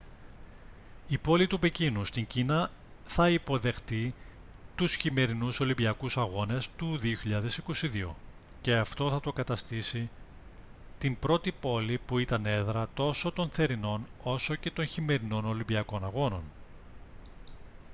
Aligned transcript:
η 1.07 1.17
πόλη 1.17 1.47
του 1.47 1.59
πεκίνου 1.59 2.05
στην 2.05 2.27
κίνα 2.27 2.69
θα 3.05 3.29
υποδεχτεί 3.29 4.13
τους 4.75 4.95
χειμερινούς 4.95 5.59
ολυμπιακούς 5.59 6.17
αγώνες 6.17 6.69
του 6.77 6.99
2022 7.03 8.13
και 8.61 8.75
αυτό 8.75 9.09
θα 9.09 9.19
το 9.19 9.33
καταστήσει 9.33 10.09
την 10.97 11.19
πρώτη 11.19 11.51
πόλη 11.51 11.97
που 12.05 12.19
ήταν 12.19 12.45
έδρα 12.45 12.87
τόσο 12.93 13.31
των 13.31 13.49
θερινών 13.49 14.07
όσο 14.23 14.55
και 14.55 14.71
των 14.71 14.85
χειμερινών 14.85 15.45
ολυμπιακών 15.45 16.03
αγώνων 16.05 16.43